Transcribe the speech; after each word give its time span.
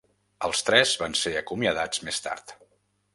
Els 0.47 0.63
tres 0.69 0.93
van 1.01 1.13
ser 1.19 1.33
acomiadats 1.41 2.01
més 2.09 2.23
tard. 2.29 2.55